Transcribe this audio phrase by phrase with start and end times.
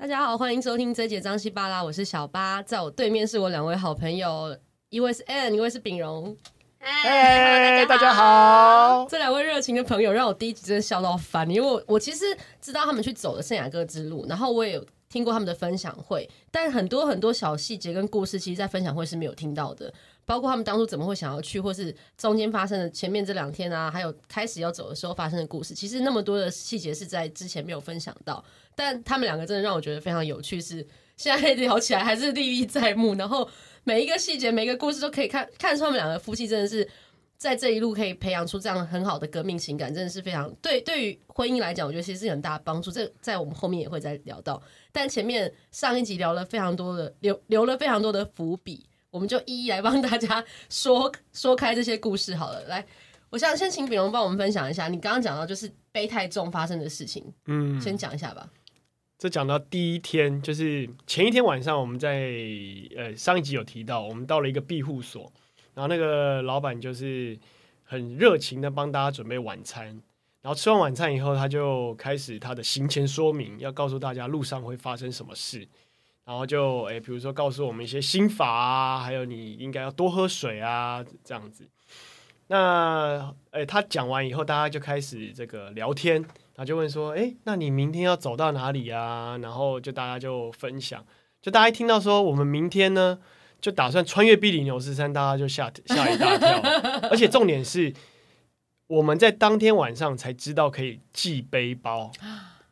[0.00, 4.56] 大家好，欢迎收听这一节张西巴拉，我是小八，在我对面是我两位好朋友，
[4.90, 6.36] 一位是 Ann，一位是秉蓉。
[6.78, 9.04] 哎，大家好！
[9.10, 12.24] 这两位热情的朋友让我第一集真的笑到翻，因为我我其实
[12.60, 19.92] 知道他们去走了圣雅各之路，然后我也有听过他们的分享会，但很多很多小细节跟故事，其实，在分享会是没有听到的，
[20.24, 28.44] 包括他们当初怎么会想要去，或是中间发生的前面这两天啊，还有开始要走的时候发生的故事，其实那么多的细节是在之前没有分享到。
[28.78, 30.86] 但他们两个真的让我觉得非常有趣，是
[31.16, 33.12] 现在聊起来还是历历在目。
[33.16, 33.50] 然后
[33.82, 36.88] 每一个细节、每一个故事都可以看看出他们两个夫妻真的是
[37.36, 40.80] 在这一路可以培养出这样很好的革命情感，真的是非常对。
[40.82, 42.88] 对于婚姻来讲，我觉得其实是很大的帮助。
[42.92, 44.62] 这在我们后面也会再聊到。
[44.92, 52.62] 但前面上一集聊了非常多的留留了非常多的伏笔，我们就一一来帮大家说 说开这些故事好了。
[52.68, 52.86] 来，
[53.30, 58.48] 我想先请炳龙帮我们分享一下你刚刚讲到就是背太重发生的事情，嗯，先讲一下吧。
[59.18, 62.30] 这讲到第一天，就是前一天晚上，我们在
[62.96, 65.32] 呃上一集有提到，我们到了一个庇护所，
[65.74, 67.36] 然后那个老板就是
[67.82, 69.86] 很热情的帮大家准备晚餐，
[70.40, 75.66] 然后吃完晚餐以后，他就开始他的行前说明，要告诉大家路上会发生什么事，
[76.24, 81.68] 然后就诶，比如说告诉我们一些心法啊，还有你应该要多喝水啊，这样子。
[82.46, 86.24] 那诶，他讲完以后，大家就开始这个聊天。
[86.58, 91.06] 他就问说：“哎，那你明天要走到哪里啊？”然后就大家就分享，
[91.40, 93.20] 就大家一听到说我们明天呢，
[93.60, 96.60] 就打算穿越比利牛斯山，大家就吓吓一大跳。
[97.10, 97.94] 而且重点是，
[98.88, 102.10] 我们在当天晚上才知道可以寄背包，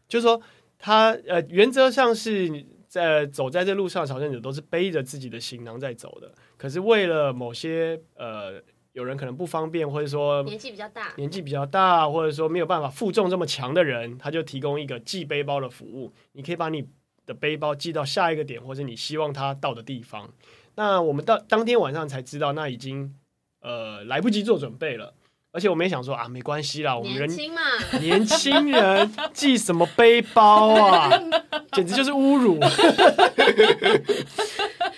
[0.08, 0.42] 就是说
[0.80, 6.32] 他呃原则上是在走在这路上，朝圣者都是背着自己的行囊在走的。
[6.56, 8.60] 可是为了某些呃。
[8.96, 16.10] 有人可能不方便，或者说年纪比较大，年纪比较大，或者说没有办法负重这么强的人，他就提供一个寄背包的服务。
[16.32, 16.88] 你可以把你
[17.26, 20.30] 的背包寄到下一个点，或者你希望他到的地方。
[20.76, 23.14] 那我们到当天晚上才知道，那已经
[23.60, 25.12] 呃来不及做准备了。
[25.52, 27.60] 而且我们也想说啊，没关系啦，我们人年轻嘛，
[28.00, 31.10] 年轻人寄什么背包啊，
[31.72, 32.58] 简直就是侮辱。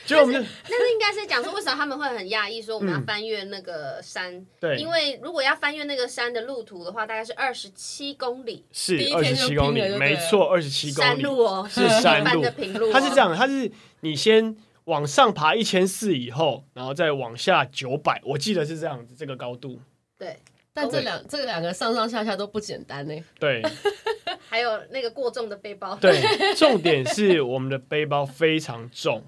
[0.09, 4.35] 就我们但是，但是应该是讲说，为什么他们会很讶异，说我们要翻越那个山？
[4.35, 11.09] 嗯、对，因为如果要翻越那个山的路途的话，大概是二十七公里，是二十七公里，没错，二十七公里。
[11.09, 12.91] 山路哦，是山路，的平路、哦。
[12.91, 13.71] 它是这样，它是
[14.01, 19.79] 你先往上爬一千四以后，然后再往下九百，我记得是这样子，这个高度。
[20.17, 20.39] 对，
[20.73, 23.15] 但这两这两个上上下下都不简单呢。
[23.39, 23.63] 对，
[24.49, 25.95] 还有那个过重的背包。
[25.97, 26.23] 对，
[26.57, 29.23] 重点是我们的背包非常重。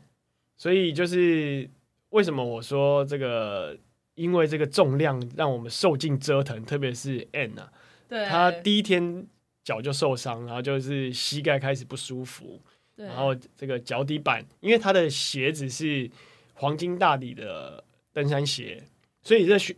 [0.60, 1.66] 所以就是
[2.10, 3.74] 为什么我说这个，
[4.14, 7.72] 因为这个重量让我们受尽折腾，特别是 Ann 啊，
[8.06, 9.26] 对，他第一天
[9.64, 12.60] 脚就受伤，然后就是膝盖开始不舒服，
[12.96, 16.10] 然后这个脚底板，因为他的鞋子是
[16.52, 17.82] 黄金大底的
[18.12, 18.84] 登山鞋，
[19.22, 19.74] 所以这选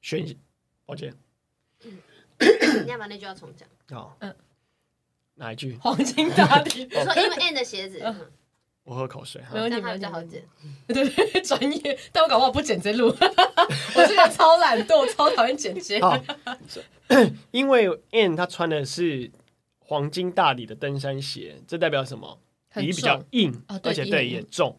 [0.00, 0.24] 选，
[0.86, 1.12] 抱歉，
[2.84, 4.32] 你要把那句要重讲，好，嗯，
[5.34, 5.76] 哪一句？
[5.80, 7.98] 黄金大底， 我说因为 Ann 的鞋子。
[8.04, 8.30] 嗯
[8.84, 10.42] 我喝口水，没问题，比较好剪。
[10.88, 13.06] 对 对， 专业，但我搞不好不剪这路，
[13.94, 16.00] 我是个超懒惰、超讨厌剪接。
[16.00, 16.20] 好，
[17.52, 19.30] 因为 Ann 他穿的是
[19.78, 22.40] 黄金大底的登山鞋，这代表什么？
[22.74, 24.78] 底比较硬，而且对也重。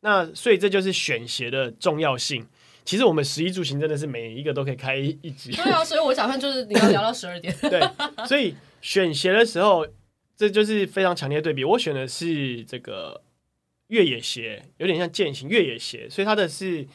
[0.00, 2.46] 那所以这就是选鞋的重要性。
[2.84, 5.52] 其实我们十一住行真的是每一个都可以开一集。
[5.52, 7.54] 对啊，所以我打算就是你要聊到十二点。
[7.62, 7.80] 对，
[8.26, 9.86] 所以选鞋的时候，
[10.36, 11.64] 这就是非常强烈的对比。
[11.64, 13.22] 我选的是这个。
[13.88, 16.86] 越野鞋有点像健行越野鞋，所以它的是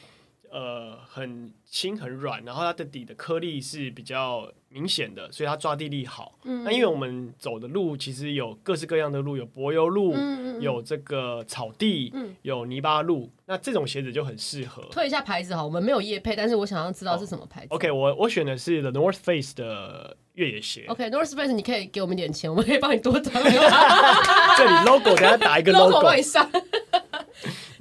[0.54, 6.38] 呃很轻很软，然后它的底的颗粒是比较明显的，所以它抓地力好。
[6.44, 14.80] 嗯，那因为我们走的路其实有各式各样的路，有柏油路，嗯、有这个草地，嗯、有泥巴路，那这种鞋子就很适合。
[14.92, 17.66] 推一下牌子哈，我们没有叶配，但是我想要知道是什么牌子。
[17.70, 20.84] Oh, OK，我我选的是 The North Face 的越野鞋。
[20.86, 23.32] OK，North Face，你可以给我们点钱，我们可以帮你多打。
[24.56, 26.00] 这里 logo 等下打一个 logo。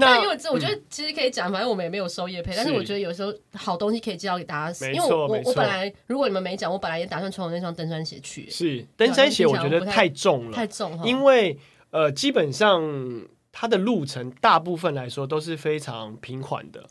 [0.05, 4.87] 那因为这，我觉得其实可以讲，反正我们也没有收业配，但是我觉得有时候好东西可以介绍给大家。
[4.87, 8.49] 因为我我本来如果你们没讲，我本来也打算穿我那双登山鞋去。
[8.49, 10.99] 是登山鞋，我觉得太重了，太重。
[11.03, 11.57] 因为
[11.91, 12.81] 呃，基本上
[13.51, 16.83] 它的路程大部分来说都是非常平缓的，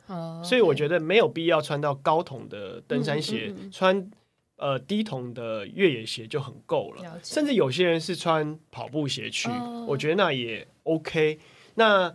[0.44, 4.08] 所以我觉得没有必要穿到高筒的登山鞋，穿
[4.56, 7.18] 呃低筒的越野鞋就很够了。
[7.22, 9.48] 甚至有些人是穿跑步鞋去，
[9.88, 11.40] 我觉得那也 OK。
[11.74, 12.14] 那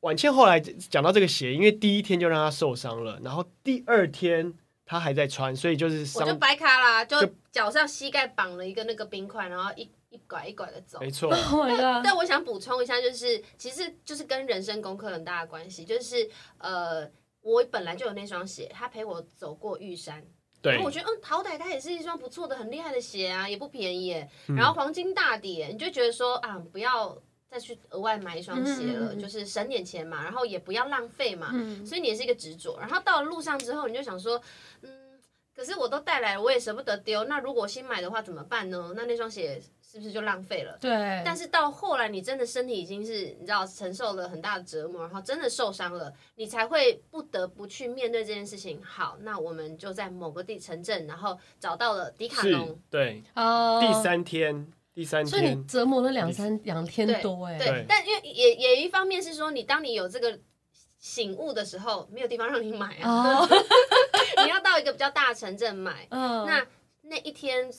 [0.00, 4.54] 婉倩后来讲到这个鞋，因为第一天就让她受伤了，然后第二天
[4.84, 7.16] 她还在穿，所以就是伤我就掰卡啦，就
[7.50, 11.00] 脚上膝盖绑了一个那个冰块，然后一一拐一拐的走。
[11.00, 11.30] 没错。
[11.78, 16.28] 但但我想补充一下，就是其实就是跟人生功课很大的关系，就是
[16.58, 17.10] 呃，
[17.40, 20.24] 我本来就有那双鞋，它陪我走过玉山。
[20.60, 24.28] 对，然后我觉得，嗯，好歹它也是一双不错的、很厉害的鞋啊，也不便宜耶。
[24.56, 27.16] 然后黄金大底，你就觉得说啊，不要
[27.50, 31.50] 再去额外买一双鞋了，嗯、就是省点钱嘛，然后也不要浪费嘛。
[31.52, 32.78] 嗯、所以你也是一个执着。
[32.78, 34.40] 然后到了路上之后，你就想说，
[34.82, 34.90] 嗯，
[35.54, 37.24] 可是我都带来了，我也舍不得丢。
[37.24, 38.92] 那如果新买的话怎么办呢？
[38.94, 39.60] 那那双鞋。
[39.90, 40.76] 是不是就浪费了？
[40.78, 41.22] 对。
[41.24, 48.82] 但是到后来，你真的身体已经是你知道承受了很大的折磨，然后真的受伤了，你才会不得不去面对这件事情。
[48.84, 52.78] 好，那我们就在某个地城镇，然后找到了迪卡侬。
[52.90, 53.22] 对。
[53.34, 53.80] 哦。
[53.80, 55.30] 第三天，第三天。
[55.30, 57.56] 所以你折磨了两三两天多哎。
[57.56, 57.86] 对。
[57.88, 60.36] 但因为也也一方面是说，你当你有这个
[60.98, 63.42] 醒悟的时候，没有地方让你买啊。
[63.42, 63.48] 哦。
[64.44, 66.08] 你要到一个比较大城镇买。
[66.10, 66.44] 嗯。
[66.46, 66.66] 那
[67.02, 67.70] 那一天。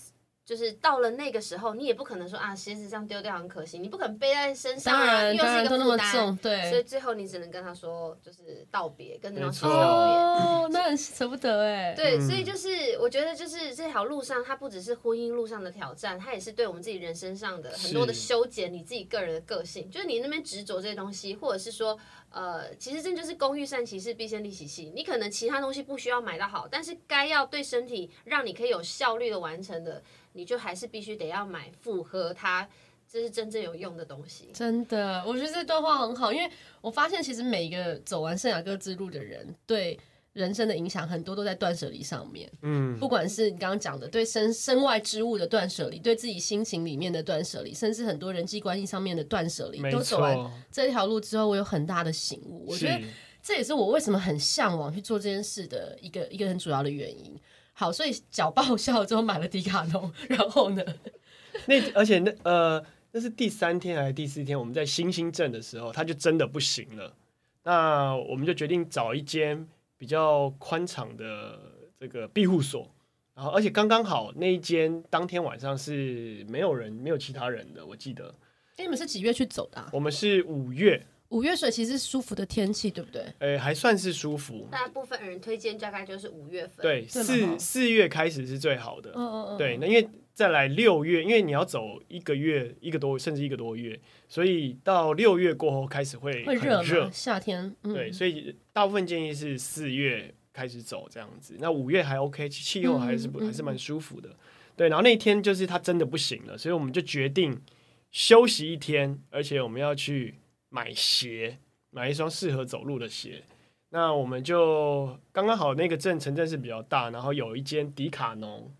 [0.49, 10.15] 就是到了那个时候，你也不可能说啊，鞋子这样丢掉很可惜，你不可能背在身上啊，又是一个负担，对，所以最后你只能跟他说，就是道别，跟那双鞋道别。
[10.17, 11.93] 哦，那很舍不得哎。
[11.95, 21.95] 对，所以就是我觉得，就是这条路上，它不只是婚姻路上的挑战，它也是对我们自己人生上的很多的修剪，你自己个人的个性，就是你那边执着这些东西，或者是说，
[22.31, 24.91] 呃，其实这就是工欲善其事，必先利其器。
[24.95, 30.01] 你可能其他东西不需要买到好，但是该要对身体让你可以有效率的完成的。
[30.33, 32.69] 你就还是必须得要买符合它，
[33.11, 34.51] 这是真正有用的东西。
[34.53, 36.49] 真的，我觉得这段话很好，因为
[36.81, 39.99] 我发现其实每一个走完圣雅各之路的人，对
[40.33, 42.51] 人生的影响很多都在断舍离上面。
[42.61, 50.37] 嗯，不管是你刚刚讲的对身身外之物的断舍离，对自己心情里面的断舍离，甚至很多人际关系上面的断舍离，都走完
[50.71, 52.65] 这条路之后，我有很大的醒悟。
[52.67, 53.01] 我觉得
[53.41, 57.35] 这也是我为什么很向往去做这件事的一个一个很主要的原因。
[57.73, 60.83] 好，所以脚报销之后买了迪卡侬，然后呢？
[61.65, 64.57] 那而且那呃，那是第三天还是第四天？
[64.57, 67.15] 我们在星星镇的时候，他就真的不行了。
[67.63, 69.67] 那我们就决定找一间
[69.99, 71.59] 比较宽敞的
[71.99, 72.89] 这个庇护所，
[73.35, 78.33] 然后而且刚刚好那一间当天晚上是没有人，没有其他人的，我记得。
[78.77, 79.89] 哎，你们是几月去走的啊？
[79.91, 81.05] 我们是五月。
[81.27, 83.21] 五月水其实是舒服的天气，对不对？
[83.39, 84.67] 诶、欸，还算是舒服。
[84.71, 86.81] 大部分人推荐大概就是五月份。
[86.81, 89.11] 对，四四月开始是最好的。
[89.11, 89.57] 嗯嗯嗯。
[89.57, 93.99] 对，那因为再来六月，因为你要走一个月，一个多甚至一个多月，
[94.29, 97.75] 所以到六月过后开始会很热，会热，夏天。
[97.83, 101.57] 嗯、对，所以大部分建议是四月开始走这样子。
[101.59, 104.29] 那五月还 OK，气候还是不、嗯、还是蛮舒服的。
[104.77, 107.61] 对，然后那一天就是他真的不行了，所以我们就决定
[108.09, 110.35] 休息一天，而且我们要去。
[110.71, 111.57] 买鞋，
[111.89, 113.41] 买一双适合走路的鞋。
[113.89, 118.71] 那我们就刚刚好，那个镇城镇是比较大，然后有一间迪卡侬，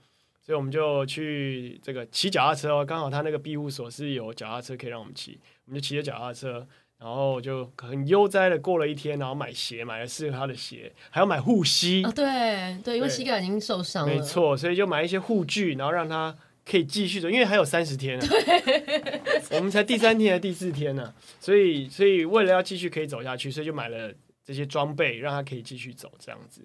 [0.50, 2.84] 所以我们就去这个骑脚踏车哦。
[2.84, 6.68] 刚好他那个庇护所是有脚踏车可以让我们骑，我们就骑着脚踏车，
[6.98, 12.04] 然后就很悠哉的过了一天，然后买鞋，买了适合他的鞋，还要买护膝。
[12.04, 14.12] 哦，对对，因为膝盖已经受伤了。
[14.12, 16.36] 没错，所以就买一些护具，然后让他。
[16.66, 18.28] 可以继续走，因为还有三十天啊。
[18.28, 24.14] 对，我们才第三天还是第四天呢，啊，所以所以为了要继续可以走下去，所以就买了
[24.46, 26.64] 这些装备，让他可以继续走这样子。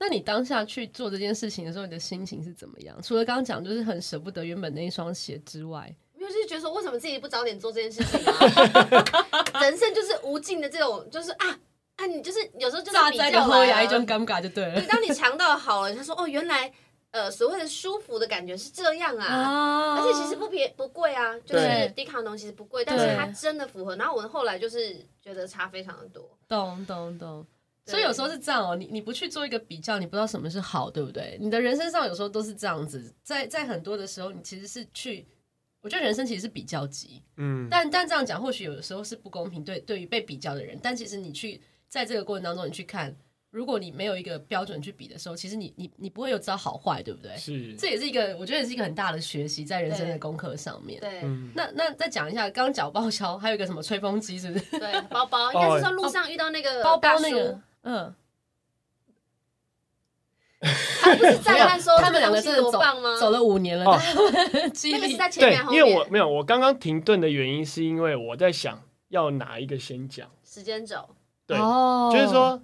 [0.00, 2.98] 那你当下去做这件事情的时候，你的心情是怎么样？
[3.02, 9.60] 除了刚刚讲就是很舍不得原本那一双鞋之外，因为就是觉得说，为什么自己不早点做这件事情啊？
[9.62, 11.60] 人生就是无尽的这种，就是啊
[11.96, 14.74] 啊，你就是有时候就是比较来，一种尴尬就对了。
[14.74, 16.72] 对，当你尝到好了，他说哦，原来。
[17.12, 23.96] 呃，所谓的舒服的感觉是这样啊，而且其实不便不贵啊，就是迪卡侬其实不贵，但是它真的符合。
[23.96, 27.44] 然后我们后来就是觉得差非常的多，懂懂懂。
[27.86, 31.36] 所以有时候是这样哦，你你不去做一个比较，你不知道什么是好，对不对？
[31.40, 35.26] 你的人生上有时候都是这样子，在在很多的时候，你其实是去，
[35.80, 43.16] 我觉得人生其实是比较级，嗯，但但这样讲或许有的时候是不公平，对对于被比较的人，但其实你去在这个过程当中，你去看。
[43.52, 47.36] 如果你没有一个标准去比的时候，其实你你你不会有知道好坏，对不对？
[47.36, 51.00] 是，这也是一个我觉得也是一个很大的学习，在人生的功课上面。
[51.00, 51.20] 对，
[51.52, 54.78] 那那再讲一下，刚脚报销，还有一个什么吹风机，是不是？
[54.78, 58.14] 对，包包应该是说路上遇到那个包包那个，嗯，
[61.00, 62.72] 他不是在看说他们两个是走
[63.18, 71.08] 走了五年了，那个是在前面，因为我没有，我刚刚停顿的原因是因为我在想要哪一个先讲，时间轴，
[71.46, 72.62] 对，就是说。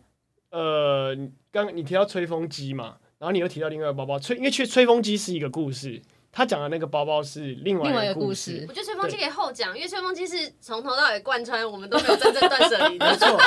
[0.50, 1.14] 呃，
[1.50, 6.00] 刚你提到吹风机嘛，然后你又提到另外一个包包，吹，因为吹吹风机是一个故事，
[6.36, 8.62] 他讲的那个包包是另外一个故事。
[8.68, 13.08] 我觉得吹风机可以后讲，因为吹风机是从头到尾贯穿，我们都没有真正断舍离的。
[13.10, 13.40] 没错。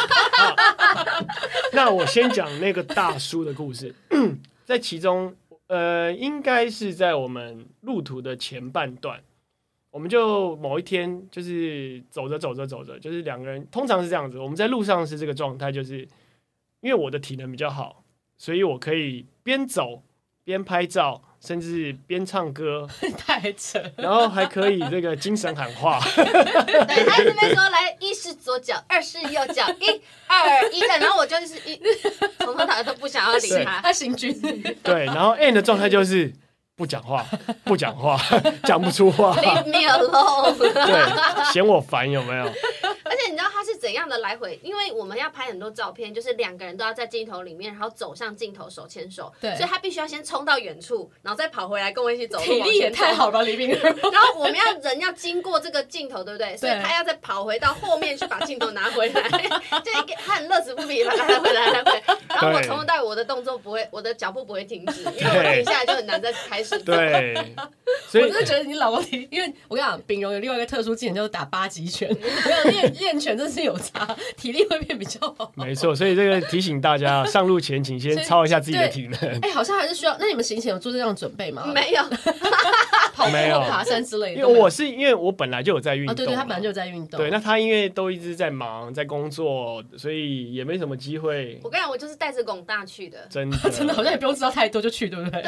[1.72, 3.93] 那我先讲那个大叔的故事，
[4.65, 5.36] 在其中，
[5.67, 9.22] 呃，应该是在我们路途的前半段，
[9.91, 14.39] 我们就某一天就是走着走着走着，就是两个人通常是这样子。
[14.39, 16.00] 我们在路上是这个状态，就是
[16.81, 18.03] 因为我的体能比较好，
[18.36, 20.01] 所以我可以边走
[20.43, 21.22] 边拍照。
[21.46, 26.00] 甚至边唱歌， 太扯，然后还可以这个精神喊话。
[26.15, 31.79] 对，他这边说来，一是左脚，二是右脚，一 二一的，然后我就是一
[32.39, 34.34] 从头到尾都不想要理他，他行军。
[34.84, 36.34] 对，然后 Anne 的状态就是
[36.75, 37.25] 不讲话，
[37.63, 38.19] 不讲话，
[38.63, 39.36] 讲不出话。
[39.36, 40.58] Leave me alone。
[40.58, 42.43] 对，嫌我烦有没有？
[42.46, 44.60] 而且你知道他是怎样的来回？
[44.62, 49.32] 因为我们要拍很多照片，就是两个人都要在镜头里面，然后走向镜头，手牵手。
[49.40, 52.38] 对，所以他必须要先冲到远处，然后再跑回来跟我一起走。
[52.40, 53.70] 体力也太好了吧，李冰。
[53.70, 56.56] 然后我们要人要经过这个 镜头，对不对？
[56.58, 59.22] 所以他要再跑回到后面去把镜头拿回来，
[59.84, 59.92] 就
[60.26, 62.04] 他很乐此不疲，来来回来来回来。
[62.30, 66.78] 然后我从头到尾我的动作不会，我的脚步不会停止，因为我停下来就很难再开始。
[66.80, 67.34] 对，
[68.08, 72.94] 所以我真的觉得你老公，因为我跟你讲，秉荣有另外一个特殊技能，就是打八极拳， 没有练。
[73.00, 75.52] 练拳真是有差， 体力会变比较好。
[75.56, 79.30] 没错，所以这个提醒大家，上路前请先操一下自己的体能。
[79.42, 80.16] 哎、欸，好像还是需要。
[80.20, 81.66] 那你们行前有做这样准备吗？
[81.74, 82.04] 没有，
[83.14, 84.42] 跑没有爬山之类的。
[84.42, 87.20] 因为我是因为我本来就有在运动、哦，对对，他本来就有在运动。
[87.20, 91.60] 对，那他因为都一直在忙，在工作，所以也没什么机会。
[91.64, 95.42] 我跟你讲，我就是带着广大去的，真的真的好像也不用知道太多就去，对不对？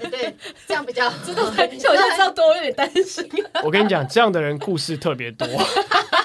[0.00, 0.34] 对对，
[0.66, 1.42] 这样比较知道。
[1.52, 3.28] 像我现在知道多，我有点担心。
[3.64, 5.46] 我跟你讲，这样的人故事特别多。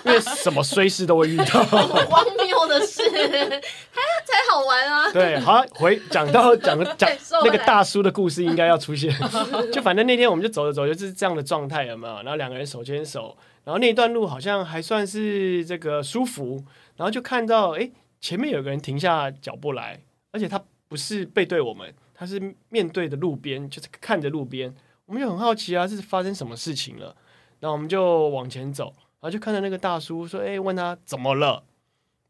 [0.06, 5.12] 因为什么衰事都会遇到， 荒谬的事，还才好玩啊！
[5.12, 7.10] 对，好，回讲到讲讲
[7.44, 9.14] 那个大叔的故事，应该要出现。
[9.72, 12.16] 就反正那天我们就走着走，就是这样的状态，有没有？
[12.16, 16.64] 然后两个人手牵手，然后那一段路好像还算是这个舒服，
[16.98, 24.74] 然后就看到哎，前面有个人停下脚步来，而且他不是背对我们，他是面对的路边，就是看着路边。
[25.06, 27.16] 我们就很好奇啊，是发生什么事情了？
[27.60, 28.94] 然后我们就往前走。
[29.24, 31.64] 然后就看到那个大叔说：“哎，问他怎么了？”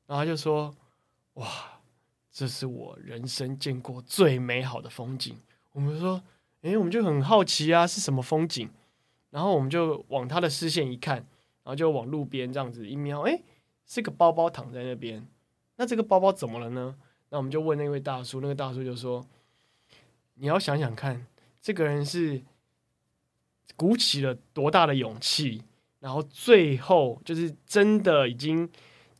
[0.05, 0.71] 然后他就说
[1.33, 1.47] ：“哇，
[2.31, 5.35] 这是我人生见过最美好的风景。”
[5.73, 6.21] 我们说
[6.61, 8.69] ：“哎，我们就很好奇啊，是什么风景？”
[9.31, 11.25] 然后我们就往他的视线一看，然
[11.63, 13.41] 后就往路边这样子一瞄，哎，
[13.87, 15.27] 是个包包躺在那边。
[15.77, 16.95] 那这个包包怎么了呢？
[17.29, 19.25] 那我们就问那位大叔，那个大叔就说
[20.37, 21.25] ：“你要想想看，
[21.59, 22.43] 这个人是
[23.75, 25.63] 鼓起了多大的勇气。”
[26.03, 28.69] 然后最后就是真的已经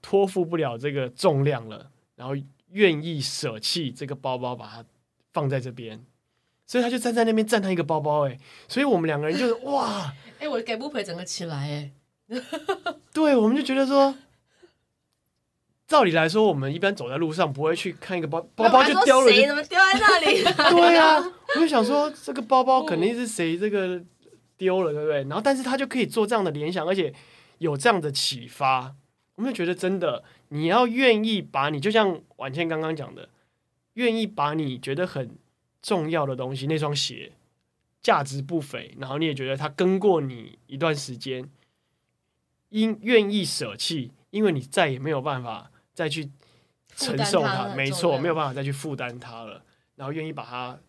[0.02, 2.36] 托付不了这个重量了，然后
[2.72, 4.84] 愿意舍弃这个包包，把它
[5.32, 6.04] 放在这边，
[6.68, 8.38] 所以他就站在那边赞叹一个包包，哎，
[8.68, 11.56] 所以我们两个人就是 哇，哎，我给不赔整个起来，
[12.28, 12.42] 哎，
[13.14, 14.14] 对，我们就觉得说，
[15.88, 20.44] 照理来说，我们一般走在路上不会去看一个包包包就丢了，谁怎么丢在那里？
[20.76, 24.04] 对呀、啊，我就想说这个包包肯定是谁这个。
[24.64, 25.24] 丢了，对不对？
[25.24, 27.14] 然后，但是他就可以做这样的联想，而且
[27.58, 28.96] 有这样的启发。
[29.36, 33.28] 我们就觉得，真的，你要愿意把你，就像婉倩刚刚讲的，
[33.96, 35.36] 愿意把你觉得很
[35.82, 37.34] 重要的东西，那双鞋
[38.02, 41.50] 价值不菲，然后你也觉得它跟过你一段时间，
[42.70, 46.30] 因愿意舍弃，因为你再也没有办法再去
[46.96, 49.66] 承受它，没错，没有办法再去负担它了，
[49.96, 50.80] 然后愿意把它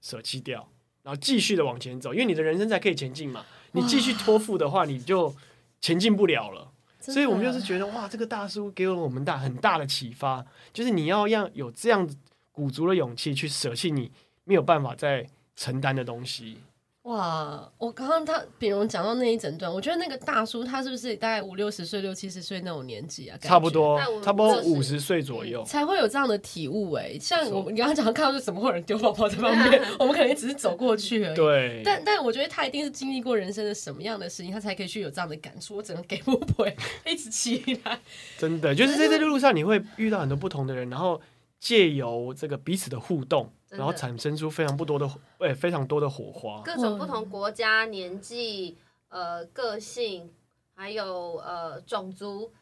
[0.00, 0.68] 舍弃掉。
[1.04, 3.44] 然后继续的往前走，因为你的人生才可以前进嘛。
[3.70, 5.32] 你继续托付的话，你就
[5.80, 6.72] 前进不了了。
[6.98, 12.08] 所以，我们就是觉得哇，这个大叔给了我们大很大的启发，就是你要让有这样
[12.50, 14.10] 鼓足了勇气去舍弃你
[14.44, 16.56] 没有办法再承担的东西。
[17.04, 17.70] 哇！
[17.76, 23.36] 我刚刚他秉荣讲到那一整段，我觉得那个大叔他是不是大概五六十岁、六七十岁那种年纪啊？
[23.42, 27.18] 差不多，差不多五十岁左右才会有这样的体悟哎、欸。
[27.18, 31.36] 像我你刚刚讲看到是怎么会有人丢包包在旁边， 我们可能只是走过去而已。
[31.36, 31.82] 对。
[31.84, 35.76] 但但我觉得他一定是经历过人生的什么样的事情，他才可以去有这样的感触。
[35.76, 36.74] 我只能给不回，
[37.06, 38.00] 一直起来。
[38.38, 41.20] 真的，就是在这个路上你会遇到很多不同的人，然后
[41.64, 43.50] 借由这个彼此的互动。
[43.70, 46.62] 然后产生出非常不多的，哎，非常多的火花。
[46.62, 48.76] 各种不同国家、年纪、
[49.08, 50.32] 呃，个性，
[50.76, 52.52] 还有呃，种族，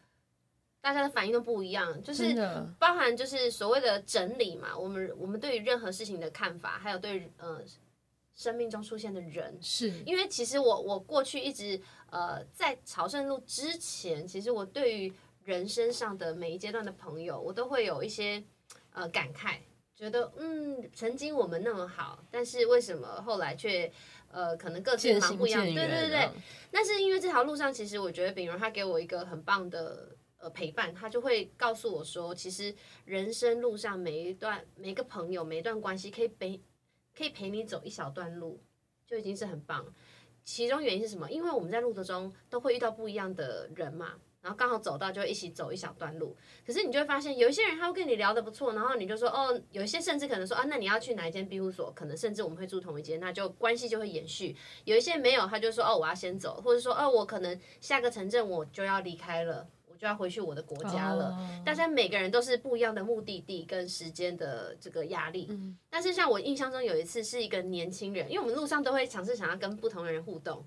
[0.81, 2.03] 大家的反应都不一样。
[2.03, 2.35] 就是
[2.79, 7.61] 包含就是所谓的整理嘛，我们我们对于任何事情的看法，还有对于呃
[8.35, 11.79] 生命中出现的人，是因为其实我我过去一直
[12.09, 15.13] 呃在朝圣路之前，其实我对于
[15.45, 18.43] 人生上的每一阶段的朋友，我都会有一些
[18.93, 19.59] 呃感慨。
[19.95, 23.93] 觉得嗯，曾经我们那么好，但是为什么后来却
[24.29, 25.65] 呃，可能各自忙不一样？
[25.65, 26.29] 对对对，
[26.73, 36.61] 但是因为这条路上，其实我觉得秉荣他给我一个很棒的呃陪伴，他就会告诉我说，其实人生路上每一段每一个朋友每一段关系，可以陪
[37.17, 38.61] 可以陪你走一小段路，
[39.07, 39.87] 就已经是很棒。
[40.43, 41.31] 其中原因是什么？
[41.31, 44.15] 因为我们在路途中都会遇到不一样的人嘛。
[44.43, 46.37] 然后刚好走到，就一起走一小段路。
[46.67, 51.93] 可是你就会发现，有一些人他会跟你聊得不错，然后你就说哦，有一些甚至可能说啊，那你要去哪一间庇护所？
[51.93, 54.57] 可能甚至我们会住同一间，那就关系就会延续。
[54.85, 61.29] 有一些没有，他就说哦，我要先走，或者说哦，我可能下个城镇我就要离开了，我就要回去我的国家了。
[61.29, 61.65] Oh.
[61.65, 65.47] 大家每个人都是不一样的目的地跟时间的这个压力。
[65.51, 65.79] 嗯。
[65.89, 70.67] 但是像我印象中有一次是一个年轻人，因为我们路上都会尝试想要跟不同的人互动。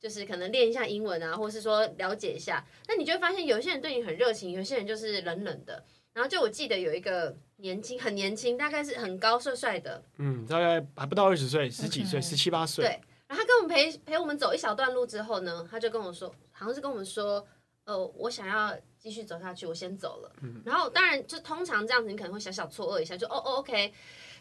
[0.00, 5.84] 就是可能练一下英文啊，或是说了解一下，那你就会发现有些人对你很热情，有些人就是冷冷的。
[6.14, 12.84] 然后就我记得有一个年轻，很年轻，大概是很高帅帅的，嗯，大概还不到二十岁，十几岁，十七八岁。
[12.84, 17.46] 对，然后他跟我们陪陪我们走一小段路之后呢，他就跟我说，好像是跟我们说，
[17.84, 20.32] 呃，我想要继续走下去，我先走了。
[20.42, 23.92] 嗯，然后当然就通常这样子，你可能会小小错愕一下，就哦哦 OK，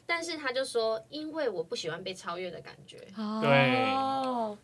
[0.07, 2.97] 但是他就说，因为我不喜欢被超越的感觉。
[3.41, 4.57] 对。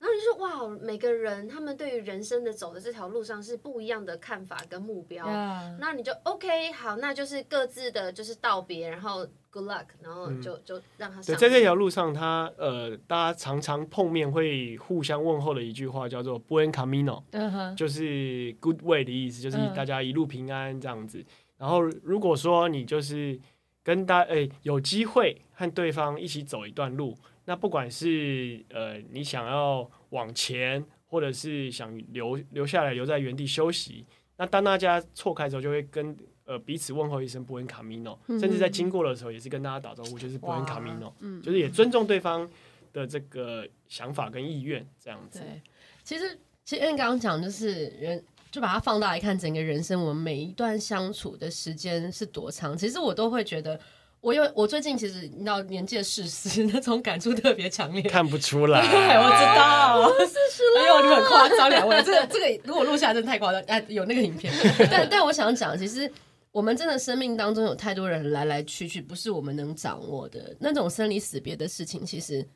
[0.00, 5.26] 然后你就说哇，每个人他们对于人生的走的这条路上是不一样的看法跟目标。
[5.26, 5.76] Yeah.
[5.78, 17.76] 那你就 OK 好，那就是各自的就是道别，然后 Good luck，然后就、嗯、就让他在这条路上他，他呃，大家常常碰面会互相问候的一句话叫做 Buen Camino，、uh -huh.
[17.76, 21.18] 就是 Good way 的意思，就是大家一路平安这样子。
[21.18, 21.26] Uh -huh.
[21.58, 23.38] 然后如果说你就是
[23.82, 27.14] 跟大哎有机会和对方一起走一段路。
[27.50, 41.10] 那不管是呃你想要往前，或者是想留留下来留在原地休息，那当大家错开的时候，就会跟呃彼此问候一声 Buen Camino，甚至在经过的时候也是跟大家打招呼，就是 Buen Camino，
[41.42, 42.48] 就是也尊重对方
[42.92, 45.40] 的这个想法跟意愿这样子。
[45.40, 45.60] 对，
[46.04, 53.80] 其实其实刚刚讲就是人，就把它放大来看整个人生，我们每一段相处的时间是多长，其实我都会觉得。
[54.20, 58.02] 我有，我最近其实你知道年纪的事实， 那种感触特别强烈。
[58.02, 60.80] 看不出来，对，我知道，四十了。
[60.80, 63.60] 哎呦，你很夸张，两位，这个这个如果录下来真的太夸张。
[63.62, 64.52] 哎，有那个影片，
[64.90, 66.10] 但但我想讲，其实
[66.52, 72.46] 我们真的生命当中有太多人来来去去，不是我们能掌握的那种生离死别的事情，其实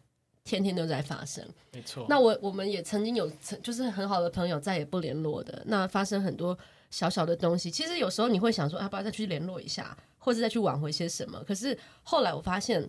[0.45, 1.43] 天天都在发生。
[1.73, 2.05] 没错。
[2.11, 6.57] 那我我们也曾经有曾就是很好的朋友再也不联络的，那发生很多
[6.95, 9.97] 小小的东西，其实有时候你会想说，要不要再去联络一下？
[10.17, 11.43] 或者再去挽回些什么？
[11.43, 12.89] 可是后来我发现，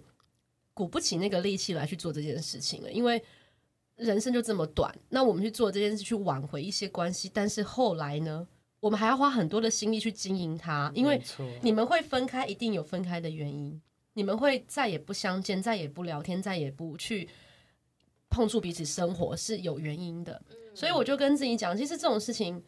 [0.76, 3.20] 鼓不起那个力气来去做这件事情了，因为
[3.96, 4.96] 人生就这么短。
[5.10, 8.48] 那我们去做这件事，去挽回一些关系，但是后来呢，
[8.80, 11.20] 我们还要花很多的心力去经营它，因为
[11.64, 13.82] 你们会分开，一定有分开的原因。
[14.14, 17.28] 你们会再也不相见，再也不聊天，再也不去
[18.30, 20.42] 碰触彼此生活，是有原因的。
[20.74, 22.64] 所以我就跟自己讲，其实这种事情，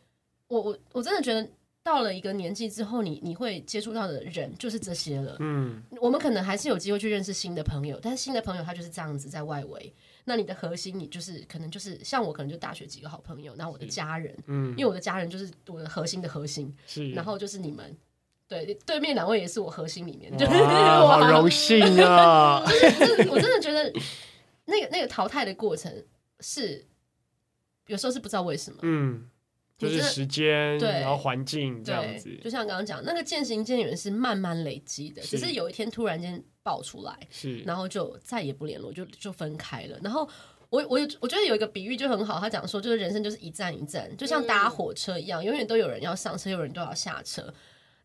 [0.47, 1.47] 我我我真的觉得。
[1.83, 5.37] 到了一个年纪之后，你你会接触到的人就是这些了。
[5.39, 9.93] 嗯，我们可能还是有机会去认识新的朋友，但是新的朋友他就是这样子在外围。
[10.25, 16.75] 那你的核心，你就是可能就是像我，可能就大学几个好朋友，那我的家人，嗯，因为我的家人就是我的核心的核心。
[16.85, 17.95] 是，然后就是你们，
[18.49, 20.29] 对，对面两位也是我核心里面。
[20.33, 22.65] 哇，好荣幸啊！
[22.99, 23.89] 就是我真的觉得
[24.65, 25.89] 那个那个淘汰的过程
[26.41, 26.85] 是
[27.85, 28.79] 有时候是不知道为什么。
[28.81, 29.29] 嗯。
[29.77, 39.99] 就是时间，然后环境这样子，就像刚刚讲，那个渐行渐远是慢慢累积的，只是有一天突然间爆出来，是，然后就再也不联络，就就分开了。
[40.01, 40.27] 然后
[40.69, 47.53] 我我有我觉得有一个比喻就很好，他讲说就是人生就是一站一站，就像搭火车一样，嗯、永远都有人要上车，有人都要下车。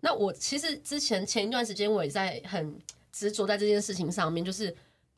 [0.01, 2.79] 那我其实之前前一段时间我也在很
[3.11, 4.75] 执着在这件事情上面，就是。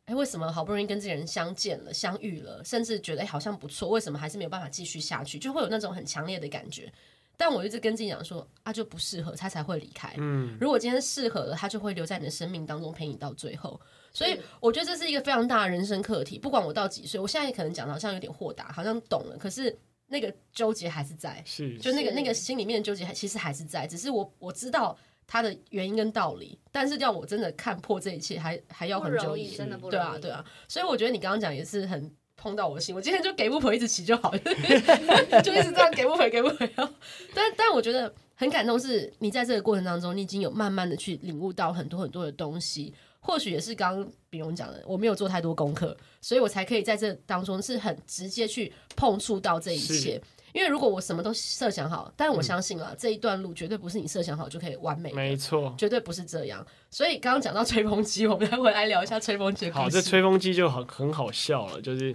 [0.06, 5.38] 哎，为什么好不容易跟这个人相见了、相遇了，甚至觉得哎好像不错，为什么还是没有办法继续下去？
[5.38, 6.92] 就会有那种很强烈的感觉。
[7.36, 10.14] 但我一直跟自己讲说，啊就不适合，他才会离开。
[10.18, 13.80] 嗯，如果今天适合了，他就会留在你的生命当中陪你到最后。
[14.12, 16.38] 所以我觉得这是一个非常大的人生课题。
[16.38, 24.96] 不管我到几岁，我现在可能讲的好像有点豁达，好像懂了，可是那个纠结还是在，是就那个那个心里面的纠结还其实还是在，只是我我知道。
[25.26, 29.90] 他的原因跟道理，但是要我真的看破这一切还，还还要很久，真的不容易。
[29.90, 32.94] 对啊，对啊，所以我觉得你刚刚讲也是很碰到我的心。
[32.94, 34.38] 我今天就给不回一直骑就好了，
[35.42, 36.70] 就一直这样给不回给不回。
[37.34, 42.94] 但但我觉得很感动，是你在这个过程当中，你已经有慢慢的去领悟到很多很多的东西。
[43.26, 50.20] 或许也是刚刚比如讲的，我没有做太多功课，所以我才可以在这当中是很直接去碰触到这一切。
[50.54, 56.64] 因为如果我什么都设想好，但我相信了、嗯、这一段路绝对不是你设想好就可以完美的，没错，绝对不是这样。
[56.92, 59.68] 所以刚刚讲到吹风机，我们要回来聊一下吹风机。
[59.68, 62.14] 好，这吹风机就很很好笑了，就是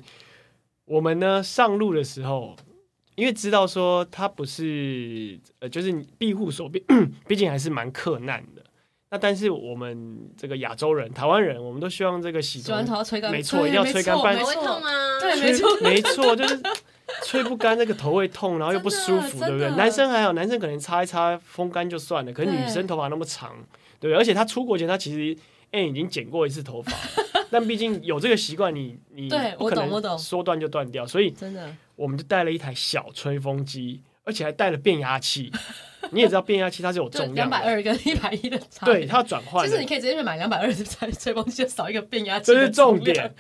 [0.86, 2.56] 我们呢上路的时候，
[3.16, 6.82] 因为知道说它不是呃，就是庇护所，毕
[7.28, 8.64] 毕竟还是蛮克难的。
[9.12, 15.20] 那但是我们这个亚洲人、台湾人，我们都希望这个洗洗完头要吹干，没错，一定要吹干，不然会痛啊？
[15.20, 16.62] 对，没错，没错，就是
[17.24, 19.70] 吹不干，那个头会痛，然后又不舒服，对不对？
[19.72, 23.56] 男生还好，男生可能擦一擦风干就算了，可是女生头发那么长，
[24.00, 25.40] 对，对，而且她出国前她其实
[25.72, 26.92] 哎已经剪过一次头发，
[27.52, 34.02] 但毕竟有这个习惯，你你不可能说断就断掉，所以真的我们就带了一台小吹风机。
[34.26, 35.52] 而且还带了变压器，
[36.12, 38.86] 你也知道变压器它是有重量，两百二跟一百一的差。
[38.86, 39.66] 对，它要转换。
[39.66, 42.54] 其实你可以直接去买两百二的吹吹风机，少一个变压器。
[42.54, 43.34] 这是重点。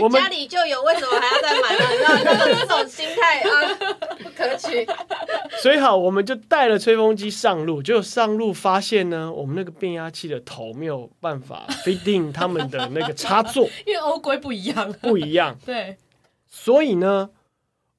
[0.00, 1.84] 我们家里就有，为什么还要再买呢？
[1.90, 3.74] 你知道这种这种心态啊，
[4.22, 4.86] 不可取。
[5.62, 15.58] 所以好，我们就带了吹风机上路，结果上路发现呢，我们那个变压器的头没有办法 fitting 他们的那个插座， 因为欧规不一样，不一样。
[15.64, 15.96] 对，
[16.46, 17.30] 所以呢，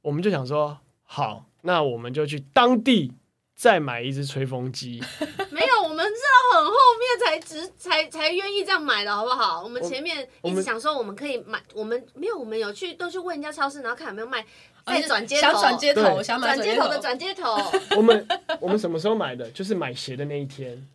[0.02, 1.46] 我们就想说，好。
[1.62, 3.12] 那我们就去当地
[3.60, 5.04] 再买一只吹风机。
[5.52, 6.14] 没有，我们是
[6.54, 9.62] 到很后面才只才才愿意这样买的，好不好？
[9.62, 14.46] 我们前面一直想说我们可以买，我们没有，我们有去都去问人家超市，然后看有没有卖
[14.86, 17.58] 在转接头，想转接头，想买转接头的转接头。
[17.98, 18.26] 我们
[18.62, 19.52] 我们什么时候买的？
[19.52, 20.88] 就是买鞋的那一天。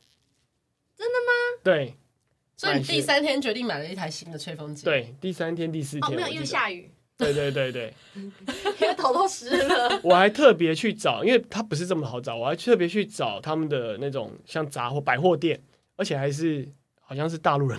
[0.97, 1.61] 真的吗？
[1.63, 1.95] 对。
[2.57, 4.87] 所以你第三天决定买了一台新的吹风机。
[4.87, 6.03] 对，第三天、第四天。
[6.05, 6.91] 哦，没有，因为下雨。
[7.17, 7.95] 对对对对，
[8.81, 10.01] 因为头都湿了。
[10.03, 15.61] 我还特别去找，因为它不是这么好找，我还特别去找他们的那种像杂货百货店，
[15.97, 16.69] 而且还是
[17.01, 17.79] 好像是大陆人。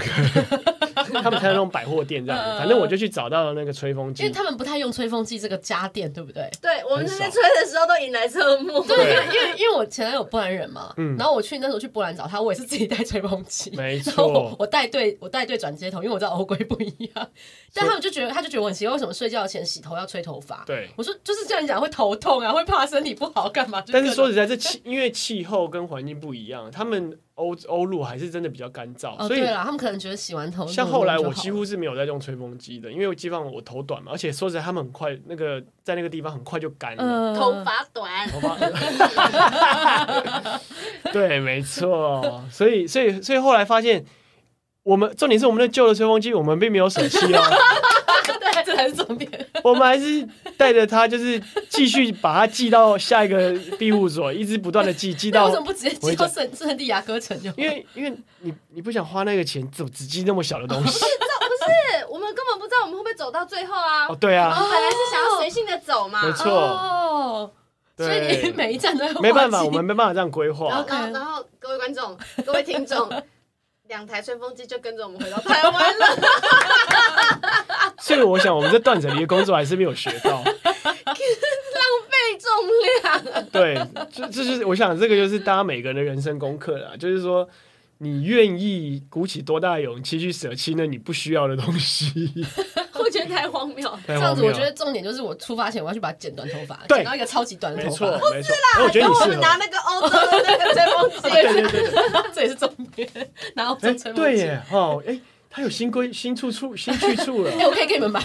[1.22, 6.50] 他们开那种百货店这样，反正我就去找到了那个吹风机，因为他们不太用吹风机这个家电，对不对？
[6.62, 8.82] 对，我们那边吹的时候都引来侧目。
[8.82, 17.30] 对，因为因为因为我前男友波兰人嘛，然后我去那时候去波兰找他，我也是自己带吹风机，没错，我带队我带队转接头，因为我知道欧规不一样，
[17.74, 20.64] 但他们就觉得他就觉得我很奇怪，为什么睡觉前洗头要吹头发？
[20.66, 23.84] 对，我说就是这样讲会头痛啊，会怕身体不好干嘛？
[23.92, 27.18] 但是说实在，这气因为气候跟环境不一样，他们。
[27.36, 30.66] 欧欧陆还是真的比较干燥，哦、所以对了，他们可能觉得洗完头。
[30.68, 37.04] 像后来我几乎是没有在用吹风机的，因为基本上我头短嘛，而且说实在，他们很快那个在那个地方很快就干了。
[37.04, 38.72] 呃、头发短，头发短。
[41.12, 42.44] 对，没错。
[42.50, 44.06] 所以，所以，所以后来发现，
[44.86, 47.42] 我们重点是我们的旧的吹风机，我们并没有舍弃哦。
[48.40, 49.30] 对，这才是重点。
[49.64, 55.48] 我们还是带着它，就是继续把它寄到下一个庇护所，一直不断的寄，寄到。
[55.48, 57.50] 为什么不直接寄到圣圣地亚哥城就？
[57.58, 60.86] 因为因为你你不想花那个钱，走只寄那么小的东西。
[60.86, 64.06] 不是，不是，我们根本不知道我们会不会走到最后啊。
[64.08, 64.54] 哦，对啊。
[64.56, 66.24] 我们本来是想要随性的走嘛。
[66.24, 66.52] 没错。
[66.52, 67.52] 哦。
[67.98, 69.12] 所以你每一站都要。
[69.20, 70.68] 没办法，我们没办法这样规划。
[70.70, 73.10] 然后，然后各位观众、各位听众，
[73.88, 76.06] 两台吹风机就跟着我们回到台湾了。
[78.02, 82.50] 所以我想，我们这断舍离的工作还是没有学到，浪费重
[82.84, 83.46] 量。
[83.52, 83.76] 对，
[84.12, 86.92] 这这就是我想，这个就是大家每个人的人生功课啦。
[87.00, 87.48] 就是说，
[88.00, 92.32] 你愿意鼓起多大的勇气去舍弃那你不需要的东西？
[93.30, 94.00] 太荒谬。
[94.08, 98.06] 这样子，我觉得重点就是我出发前我要去把它剪短头发，剪到一个超级短的头发。
[98.06, 103.10] 没错， 不是啦，我觉得我们拿那个欧洲的那个吹风机，对对对， 这也是重点。
[103.56, 105.20] 然后吹风机，对耶，哦，哎。
[105.48, 108.22] 他有新规新出处新去处了，哎我可以给你们买，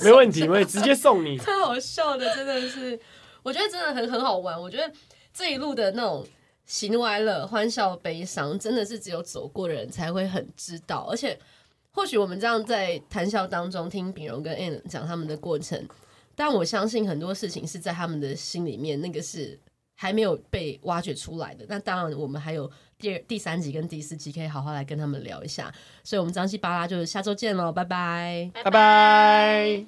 [0.00, 1.36] 没问题，我会直接送你。
[1.36, 2.98] 太好笑的，真的是，
[3.42, 4.58] 我觉得真的很很好玩。
[4.58, 4.90] 我觉得
[5.34, 6.26] 这一路的那种
[6.64, 11.06] 喜怒哀乐、欢笑悲伤，真的是只有走过的人才会很知道。
[11.10, 11.38] 而且，
[11.92, 15.86] 或许我们这样在谈笑当中听秉荣跟 Anne 讲他们的过程，
[16.34, 19.58] 但我相信很多事情是在他们的心里面，那个是
[19.94, 21.64] 还没有被挖掘出来的。
[21.68, 22.70] 那当然，我们还有。
[22.98, 25.74] 第二、第三集跟第四集可以好好来跟他们聊一下，
[26.04, 29.84] 所以我们张西巴拉就是下周见喽，拜拜，拜拜。